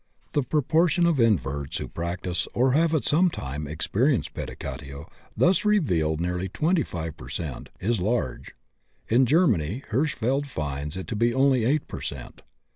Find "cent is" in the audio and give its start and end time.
7.29-7.99